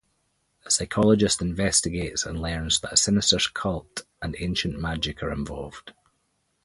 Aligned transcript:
The 0.63 0.71
psychologist 0.71 1.43
investigates 1.43 2.25
and 2.25 2.41
learns 2.41 2.79
that 2.79 2.93
a 2.93 2.97
sinister 2.97 3.37
cult 3.53 4.01
and 4.19 4.35
ancient 4.39 4.79
magic 4.79 5.21
are 5.21 5.31
involved. 5.31 5.93